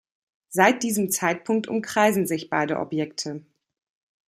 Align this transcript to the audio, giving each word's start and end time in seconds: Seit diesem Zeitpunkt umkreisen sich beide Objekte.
Seit 0.49 0.81
diesem 0.81 1.11
Zeitpunkt 1.11 1.67
umkreisen 1.67 2.25
sich 2.25 2.49
beide 2.49 2.79
Objekte. 2.79 3.45